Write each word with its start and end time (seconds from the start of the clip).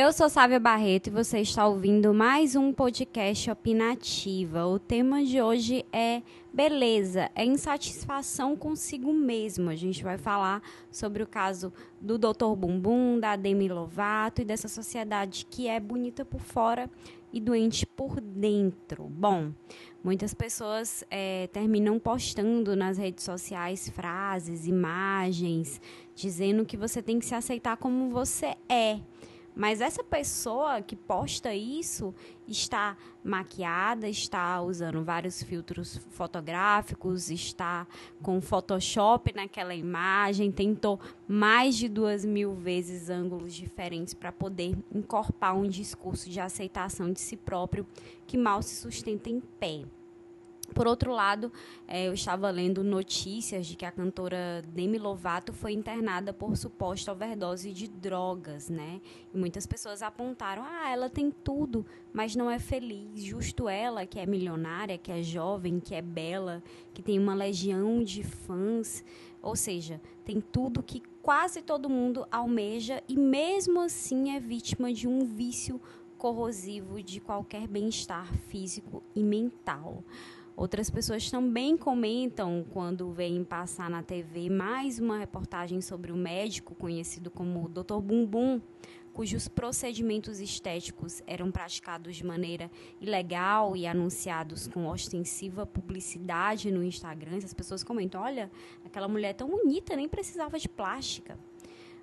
Eu 0.00 0.12
sou 0.12 0.28
Sávia 0.28 0.60
Barreto 0.60 1.08
e 1.08 1.10
você 1.10 1.40
está 1.40 1.66
ouvindo 1.66 2.14
mais 2.14 2.54
um 2.54 2.72
podcast 2.72 3.50
Opinativa. 3.50 4.64
O 4.64 4.78
tema 4.78 5.24
de 5.24 5.42
hoje 5.42 5.84
é 5.92 6.22
beleza, 6.54 7.28
é 7.34 7.44
insatisfação 7.44 8.56
consigo 8.56 9.12
mesmo. 9.12 9.68
A 9.68 9.74
gente 9.74 10.04
vai 10.04 10.16
falar 10.16 10.62
sobre 10.88 11.20
o 11.20 11.26
caso 11.26 11.72
do 12.00 12.16
Dr. 12.16 12.54
Bumbum, 12.56 13.18
da 13.18 13.34
Demi 13.34 13.68
Lovato 13.68 14.40
e 14.40 14.44
dessa 14.44 14.68
sociedade 14.68 15.44
que 15.50 15.66
é 15.66 15.80
bonita 15.80 16.24
por 16.24 16.40
fora 16.42 16.88
e 17.32 17.40
doente 17.40 17.84
por 17.84 18.20
dentro. 18.20 19.02
Bom, 19.02 19.50
muitas 20.04 20.32
pessoas 20.32 21.02
é, 21.10 21.48
terminam 21.48 21.98
postando 21.98 22.76
nas 22.76 22.98
redes 22.98 23.24
sociais 23.24 23.88
frases, 23.88 24.64
imagens, 24.64 25.80
dizendo 26.14 26.64
que 26.64 26.76
você 26.76 27.02
tem 27.02 27.18
que 27.18 27.26
se 27.26 27.34
aceitar 27.34 27.76
como 27.76 28.10
você 28.10 28.54
é. 28.68 29.00
Mas 29.58 29.80
essa 29.80 30.04
pessoa 30.04 30.80
que 30.80 30.94
posta 30.94 31.52
isso 31.52 32.14
está 32.46 32.96
maquiada, 33.24 34.08
está 34.08 34.62
usando 34.62 35.02
vários 35.02 35.42
filtros 35.42 35.96
fotográficos, 36.10 37.28
está 37.28 37.84
com 38.22 38.40
Photoshop 38.40 39.34
naquela 39.34 39.74
imagem, 39.74 40.52
tentou 40.52 41.00
mais 41.26 41.74
de 41.74 41.88
duas 41.88 42.24
mil 42.24 42.54
vezes 42.54 43.10
ângulos 43.10 43.52
diferentes 43.52 44.14
para 44.14 44.30
poder 44.30 44.78
encorpar 44.94 45.56
um 45.56 45.66
discurso 45.66 46.30
de 46.30 46.38
aceitação 46.38 47.12
de 47.12 47.18
si 47.18 47.36
próprio 47.36 47.84
que 48.28 48.38
mal 48.38 48.62
se 48.62 48.76
sustenta 48.76 49.28
em 49.28 49.40
pé. 49.40 49.82
Por 50.74 50.86
outro 50.86 51.12
lado, 51.12 51.50
é, 51.86 52.06
eu 52.06 52.12
estava 52.12 52.50
lendo 52.50 52.84
notícias 52.84 53.66
de 53.66 53.74
que 53.74 53.86
a 53.86 53.90
cantora 53.90 54.62
Demi 54.68 54.98
Lovato 54.98 55.52
foi 55.52 55.72
internada 55.72 56.32
por 56.32 56.56
suposta 56.56 57.10
overdose 57.10 57.72
de 57.72 57.88
drogas, 57.88 58.68
né? 58.68 59.00
E 59.32 59.38
muitas 59.38 59.66
pessoas 59.66 60.02
apontaram: 60.02 60.62
ah, 60.62 60.90
ela 60.90 61.08
tem 61.08 61.30
tudo, 61.30 61.86
mas 62.12 62.36
não 62.36 62.50
é 62.50 62.58
feliz. 62.58 63.22
Justo 63.22 63.68
ela, 63.68 64.06
que 64.06 64.18
é 64.18 64.26
milionária, 64.26 64.98
que 64.98 65.10
é 65.10 65.22
jovem, 65.22 65.80
que 65.80 65.94
é 65.94 66.02
bela, 66.02 66.62
que 66.92 67.02
tem 67.02 67.18
uma 67.18 67.34
legião 67.34 68.02
de 68.04 68.22
fãs. 68.22 69.02
Ou 69.40 69.56
seja, 69.56 70.00
tem 70.24 70.40
tudo 70.40 70.82
que 70.82 71.02
quase 71.22 71.62
todo 71.62 71.88
mundo 71.88 72.26
almeja 72.30 73.02
e 73.08 73.16
mesmo 73.16 73.80
assim 73.80 74.34
é 74.34 74.40
vítima 74.40 74.92
de 74.92 75.06
um 75.06 75.24
vício 75.24 75.80
corrosivo 76.18 77.02
de 77.02 77.20
qualquer 77.20 77.68
bem-estar 77.68 78.34
físico 78.48 79.02
e 79.14 79.22
mental. 79.22 80.02
Outras 80.58 80.90
pessoas 80.90 81.30
também 81.30 81.76
comentam 81.76 82.66
quando 82.72 83.12
veem 83.12 83.44
passar 83.44 83.88
na 83.88 84.02
TV 84.02 84.50
mais 84.50 84.98
uma 84.98 85.16
reportagem 85.16 85.80
sobre 85.80 86.10
o 86.10 86.16
médico 86.16 86.74
conhecido 86.74 87.30
como 87.30 87.68
Dr. 87.68 88.00
Bumbum, 88.02 88.60
cujos 89.12 89.46
procedimentos 89.46 90.40
estéticos 90.40 91.22
eram 91.28 91.52
praticados 91.52 92.16
de 92.16 92.26
maneira 92.26 92.68
ilegal 93.00 93.76
e 93.76 93.86
anunciados 93.86 94.66
com 94.66 94.88
ostensiva 94.88 95.64
publicidade 95.64 96.72
no 96.72 96.82
Instagram. 96.82 97.36
As 97.36 97.54
pessoas 97.54 97.84
comentam: 97.84 98.20
olha, 98.20 98.50
aquela 98.84 99.06
mulher 99.06 99.34
tão 99.34 99.48
bonita, 99.48 99.94
nem 99.94 100.08
precisava 100.08 100.58
de 100.58 100.68
plástica. 100.68 101.38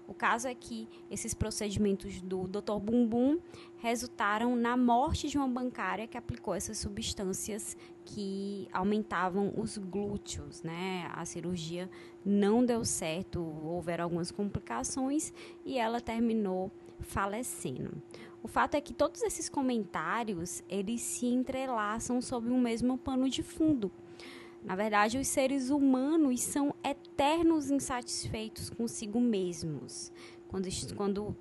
O 0.08 0.14
caso 0.14 0.48
é 0.48 0.54
que 0.54 0.88
esses 1.10 1.34
procedimentos 1.34 2.22
do 2.22 2.48
Dr. 2.48 2.80
Bumbum 2.82 3.40
resultaram 3.78 4.56
na 4.56 4.78
morte 4.78 5.28
de 5.28 5.38
uma 5.38 5.48
bancária 5.48 6.08
que 6.08 6.18
aplicou 6.18 6.54
essas 6.54 6.78
substâncias 6.78 7.76
que 8.04 8.68
aumentavam 8.72 9.52
os 9.58 9.78
glúteos, 9.78 10.62
né? 10.62 11.10
A 11.14 11.26
cirurgia 11.26 11.90
não 12.24 12.64
deu 12.64 12.86
certo, 12.86 13.42
houveram 13.64 14.04
algumas 14.04 14.32
complicações 14.32 15.34
e 15.66 15.78
ela 15.78 16.00
terminou 16.00 16.72
falecendo. 17.00 17.92
O 18.44 18.48
fato 18.48 18.76
é 18.76 18.82
que 18.82 18.94
todos 18.94 19.24
esses 19.24 19.50
comentários, 19.50 20.64
eles 20.70 21.02
se 21.02 21.26
entrelaçam 21.26 22.22
sob 22.22 22.50
o 22.50 22.58
mesmo 22.60 22.96
pano 22.96 23.28
de 23.28 23.42
fundo 23.42 23.92
na 24.66 24.76
verdade, 24.76 25.20
os 25.20 25.28
seres 25.28 25.70
humanos 25.70 26.42
são 26.42 26.74
eternos 26.84 27.70
insatisfeitos 27.70 28.70
consigo 28.70 29.20
mesmos. 29.20 30.12
Quando, 30.48 30.68
quando 30.96 31.36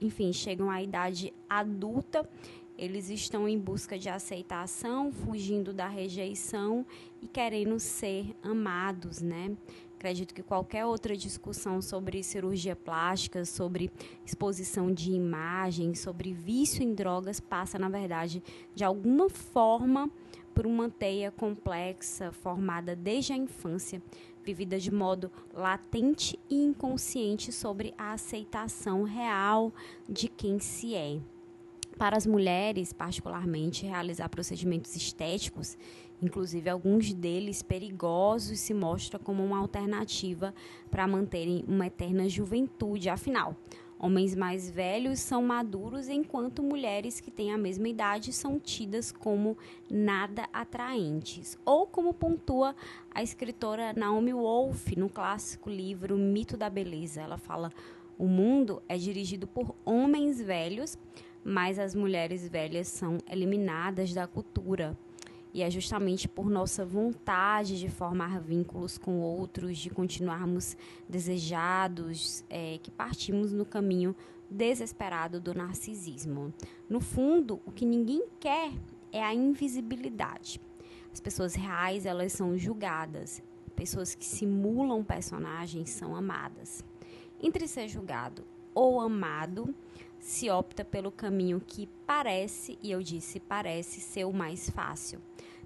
enfim, 0.00 0.32
chegam 0.32 0.70
à 0.70 0.80
idade 0.80 1.34
adulta, 1.50 2.28
eles 2.76 3.10
estão 3.10 3.48
em 3.48 3.58
busca 3.58 3.98
de 3.98 4.08
aceitação, 4.08 5.10
fugindo 5.10 5.72
da 5.72 5.88
rejeição 5.88 6.86
e 7.20 7.26
querendo 7.26 7.80
ser 7.80 8.32
amados, 8.40 9.20
né? 9.20 9.56
Acredito 9.96 10.32
que 10.32 10.44
qualquer 10.44 10.86
outra 10.86 11.16
discussão 11.16 11.82
sobre 11.82 12.22
cirurgia 12.22 12.76
plástica, 12.76 13.44
sobre 13.44 13.90
exposição 14.24 14.92
de 14.92 15.10
imagem, 15.10 15.96
sobre 15.96 16.32
vício 16.32 16.84
em 16.84 16.94
drogas 16.94 17.40
passa, 17.40 17.76
na 17.80 17.88
verdade, 17.88 18.40
de 18.76 18.84
alguma 18.84 19.28
forma 19.28 20.08
por 20.58 20.66
uma 20.66 20.90
teia 20.90 21.30
complexa 21.30 22.32
formada 22.32 22.96
desde 22.96 23.32
a 23.32 23.36
infância, 23.36 24.02
vivida 24.42 24.76
de 24.76 24.92
modo 24.92 25.30
latente 25.54 26.36
e 26.50 26.56
inconsciente 26.64 27.52
sobre 27.52 27.94
a 27.96 28.14
aceitação 28.14 29.04
real 29.04 29.72
de 30.08 30.26
quem 30.26 30.58
se 30.58 30.96
é. 30.96 31.20
Para 31.96 32.16
as 32.16 32.26
mulheres, 32.26 32.92
particularmente, 32.92 33.86
realizar 33.86 34.28
procedimentos 34.28 34.96
estéticos, 34.96 35.78
inclusive 36.20 36.68
alguns 36.68 37.14
deles 37.14 37.62
perigosos, 37.62 38.58
se 38.58 38.74
mostra 38.74 39.16
como 39.16 39.44
uma 39.44 39.58
alternativa 39.58 40.52
para 40.90 41.06
manterem 41.06 41.64
uma 41.68 41.86
eterna 41.86 42.28
juventude. 42.28 43.08
Afinal, 43.08 43.54
Homens 44.00 44.36
mais 44.36 44.70
velhos 44.70 45.18
são 45.18 45.42
maduros, 45.42 46.08
enquanto 46.08 46.62
mulheres 46.62 47.20
que 47.20 47.32
têm 47.32 47.52
a 47.52 47.58
mesma 47.58 47.88
idade 47.88 48.32
são 48.32 48.58
tidas 48.58 49.10
como 49.10 49.58
nada 49.90 50.48
atraentes. 50.52 51.58
Ou 51.64 51.84
como 51.84 52.14
pontua 52.14 52.76
a 53.10 53.24
escritora 53.24 53.92
Naomi 53.92 54.32
Wolf 54.32 54.92
no 54.96 55.08
clássico 55.08 55.68
livro 55.68 56.16
Mito 56.16 56.56
da 56.56 56.70
Beleza. 56.70 57.22
Ela 57.22 57.38
fala: 57.38 57.72
o 58.16 58.28
mundo 58.28 58.80
é 58.88 58.96
dirigido 58.96 59.48
por 59.48 59.74
homens 59.84 60.40
velhos, 60.40 60.96
mas 61.42 61.76
as 61.76 61.92
mulheres 61.92 62.48
velhas 62.48 62.86
são 62.86 63.18
eliminadas 63.28 64.14
da 64.14 64.28
cultura. 64.28 64.96
E 65.58 65.62
é 65.62 65.68
justamente 65.68 66.28
por 66.28 66.48
nossa 66.48 66.86
vontade 66.86 67.80
de 67.80 67.88
formar 67.88 68.40
vínculos 68.40 68.96
com 68.96 69.18
outros, 69.18 69.76
de 69.76 69.90
continuarmos 69.90 70.76
desejados, 71.08 72.44
é, 72.48 72.78
que 72.80 72.92
partimos 72.92 73.52
no 73.52 73.64
caminho 73.64 74.14
desesperado 74.48 75.40
do 75.40 75.52
narcisismo. 75.52 76.54
No 76.88 77.00
fundo, 77.00 77.60
o 77.66 77.72
que 77.72 77.84
ninguém 77.84 78.24
quer 78.38 78.70
é 79.10 79.20
a 79.20 79.34
invisibilidade. 79.34 80.60
As 81.12 81.18
pessoas 81.18 81.56
reais, 81.56 82.06
elas 82.06 82.32
são 82.32 82.56
julgadas. 82.56 83.42
Pessoas 83.74 84.14
que 84.14 84.24
simulam 84.24 85.02
personagens 85.02 85.90
são 85.90 86.14
amadas. 86.14 86.84
Entre 87.42 87.66
ser 87.66 87.88
julgado 87.88 88.44
ou 88.78 89.00
amado, 89.00 89.74
se 90.20 90.48
opta 90.48 90.84
pelo 90.84 91.10
caminho 91.10 91.60
que 91.60 91.88
parece, 92.06 92.78
e 92.80 92.92
eu 92.92 93.02
disse 93.02 93.40
parece, 93.40 94.00
ser 94.00 94.24
o 94.24 94.32
mais 94.32 94.70
fácil. 94.70 95.20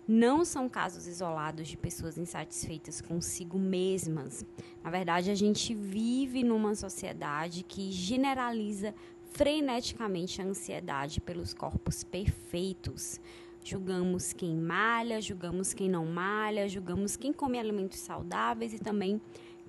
Não 0.08 0.46
são 0.46 0.66
casos 0.66 1.06
isolados 1.06 1.68
de 1.68 1.76
pessoas 1.76 2.16
insatisfeitas 2.16 3.02
consigo 3.02 3.58
mesmas. 3.58 4.46
Na 4.82 4.90
verdade, 4.90 5.30
a 5.30 5.34
gente 5.34 5.74
vive 5.74 6.42
numa 6.42 6.74
sociedade 6.74 7.62
que 7.62 7.92
generaliza 7.92 8.94
freneticamente 9.32 10.40
a 10.40 10.46
ansiedade 10.46 11.20
pelos 11.20 11.52
corpos 11.52 12.02
perfeitos. 12.02 13.20
Julgamos 13.62 14.32
quem 14.32 14.56
malha, 14.56 15.20
julgamos 15.20 15.74
quem 15.74 15.88
não 15.88 16.06
malha, 16.06 16.66
julgamos 16.66 17.14
quem 17.14 17.30
come 17.30 17.58
alimentos 17.58 17.98
saudáveis 17.98 18.72
e 18.72 18.78
também 18.78 19.20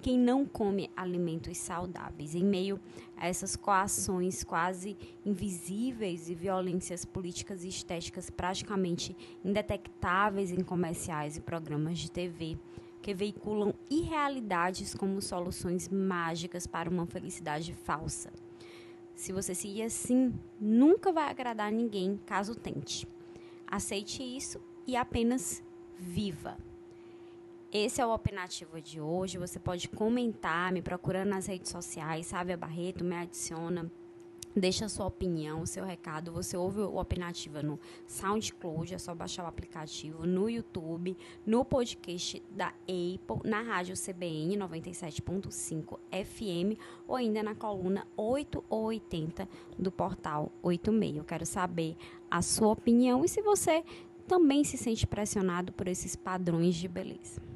quem 0.03 0.19
não 0.19 0.45
come 0.45 0.91
alimentos 0.97 1.57
saudáveis. 1.57 2.35
Em 2.35 2.43
meio 2.43 2.77
a 3.15 3.25
essas 3.25 3.55
coações 3.55 4.43
quase 4.43 4.97
invisíveis 5.25 6.29
e 6.29 6.35
violências 6.35 7.05
políticas 7.05 7.63
e 7.63 7.69
estéticas 7.69 8.29
praticamente 8.29 9.15
indetectáveis 9.45 10.51
em 10.51 10.61
comerciais 10.61 11.37
e 11.37 11.41
programas 11.41 11.99
de 11.99 12.11
TV, 12.11 12.57
que 13.01 13.13
veiculam 13.13 13.73
irrealidades 13.89 14.93
como 14.93 15.21
soluções 15.21 15.87
mágicas 15.87 16.67
para 16.67 16.89
uma 16.89 17.05
felicidade 17.05 17.73
falsa. 17.73 18.29
Se 19.15 19.31
você 19.31 19.55
seguir 19.55 19.83
assim, 19.83 20.33
nunca 20.59 21.13
vai 21.13 21.29
agradar 21.29 21.71
ninguém 21.71 22.19
caso 22.25 22.55
tente. 22.55 23.07
Aceite 23.65 24.21
isso 24.21 24.59
e 24.85 24.97
apenas 24.97 25.63
viva. 25.97 26.57
Esse 27.73 27.99
é 27.99 28.05
o 28.05 28.13
opinativo 28.13 28.79
de 28.79 29.01
hoje. 29.01 29.39
Você 29.39 29.57
pode 29.57 29.89
comentar, 29.89 30.71
me 30.71 30.79
procurando 30.79 31.29
nas 31.29 31.47
redes 31.47 31.71
sociais, 31.71 32.27
sabe 32.27 32.53
a 32.53 32.57
Barreto, 32.57 33.03
me 33.03 33.15
adiciona. 33.15 33.91
Deixa 34.55 34.85
a 34.85 34.89
sua 34.89 35.07
opinião, 35.07 35.63
o 35.63 35.65
seu 35.65 35.83
recado. 35.83 36.31
Você 36.33 36.55
ouve 36.55 36.81
o 36.81 36.99
Opinativa 36.99 37.63
no 37.63 37.79
SoundCloud, 38.05 38.93
é 38.93 38.99
só 38.99 39.15
baixar 39.15 39.43
o 39.43 39.47
aplicativo, 39.47 40.27
no 40.27 40.47
YouTube, 40.47 41.17
no 41.43 41.65
podcast 41.65 42.43
da 42.51 42.67
Apple, 42.67 43.49
na 43.49 43.63
rádio 43.63 43.95
CBN 43.95 44.55
97.5 44.55 45.97
FM 46.11 46.79
ou 47.07 47.15
ainda 47.15 47.41
na 47.41 47.55
coluna 47.55 48.05
8 48.15 48.63
ou 48.69 48.83
80 48.83 49.49
do 49.79 49.91
portal 49.91 50.51
86. 50.61 51.17
Eu 51.17 51.23
quero 51.23 51.45
saber 51.47 51.97
a 52.29 52.43
sua 52.43 52.67
opinião 52.67 53.25
e 53.25 53.27
se 53.27 53.41
você 53.41 53.83
também 54.27 54.63
se 54.63 54.77
sente 54.77 55.07
pressionado 55.07 55.73
por 55.73 55.87
esses 55.87 56.15
padrões 56.15 56.75
de 56.75 56.87
beleza. 56.87 57.52